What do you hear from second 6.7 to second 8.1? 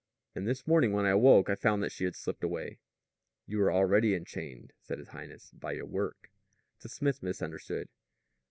The smith misunderstood.